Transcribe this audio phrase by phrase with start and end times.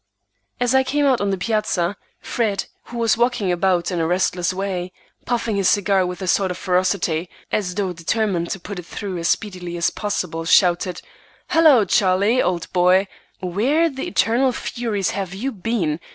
[0.59, 4.51] As I came out on the piazza, Fred, who was walking about in a restless
[4.51, 4.91] way,
[5.27, 9.19] puffing his cigar with a sort of ferocity, as though determined to put it through
[9.19, 11.03] as speedily as possible, shouted,
[11.49, 11.85] "Hello!
[11.85, 13.07] Charlie, old boy,
[13.41, 15.99] where the eternal furies have you been?